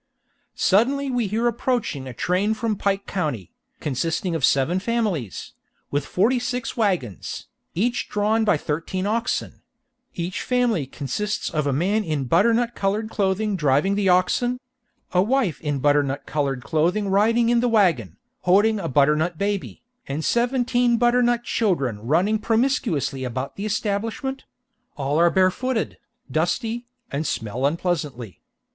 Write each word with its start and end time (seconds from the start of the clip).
Suddenly 0.55 1.11
we 1.11 1.27
hear 1.27 1.45
approaching 1.45 2.07
a 2.07 2.13
train 2.15 2.55
from 2.55 2.75
Pike 2.75 3.05
County, 3.05 3.51
consisting 3.79 4.33
of 4.33 4.43
seven 4.43 4.79
families, 4.79 5.53
with 5.91 6.07
forty 6.07 6.39
six 6.39 6.75
wagons, 6.75 7.45
each 7.75 8.09
drawn 8.09 8.43
by 8.43 8.57
thirteen 8.57 9.05
oxen; 9.05 9.61
each 10.15 10.41
family 10.41 10.87
consists 10.87 11.51
of 11.51 11.67
a 11.67 11.71
man 11.71 12.03
in 12.03 12.23
butternut 12.25 12.73
colored 12.73 13.11
clothing 13.11 13.55
driving 13.55 13.93
the 13.93 14.09
oxen; 14.09 14.59
a 15.11 15.21
wife 15.21 15.61
in 15.61 15.77
butternut 15.77 16.25
colored 16.25 16.63
clothing 16.63 17.07
riding 17.07 17.49
in 17.49 17.59
the 17.59 17.69
wagon, 17.69 18.17
holding 18.39 18.79
a 18.79 18.89
butternut 18.89 19.37
baby, 19.37 19.83
and 20.07 20.25
seventeen 20.25 20.97
butternut 20.97 21.43
children 21.43 21.99
running 21.99 22.39
promiscuously 22.39 23.23
about 23.23 23.55
the 23.55 23.67
establishment; 23.67 24.45
all 24.97 25.19
are 25.19 25.29
barefooted, 25.29 25.99
dusty, 26.31 26.87
and 27.11 27.27
smell 27.27 27.67
unpleasantly. 27.67 28.41